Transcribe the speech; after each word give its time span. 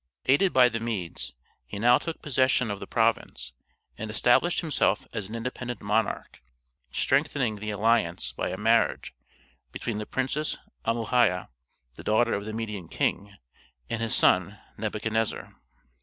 Aided 0.25 0.51
by 0.51 0.67
the 0.67 0.79
Medes, 0.79 1.33
he 1.67 1.77
now 1.77 1.99
took 1.99 2.23
possession 2.23 2.71
of 2.71 2.79
the 2.79 2.87
province 2.87 3.53
and 3.99 4.09
established 4.09 4.61
himself 4.61 5.05
as 5.13 5.29
an 5.29 5.35
independent 5.35 5.79
monarch, 5.79 6.39
strengthening 6.91 7.57
the 7.57 7.69
alliance 7.69 8.31
by 8.31 8.49
a 8.49 8.57
marriage 8.57 9.13
between 9.71 9.99
the 9.99 10.07
Princess 10.07 10.57
Amuhia, 10.85 11.49
the 11.97 12.03
daughter 12.03 12.33
of 12.33 12.45
the 12.45 12.51
Median 12.53 12.87
king, 12.87 13.37
and 13.91 14.01
his 14.01 14.15
son 14.15 14.57
Nebuchadnezzar. 14.75 15.53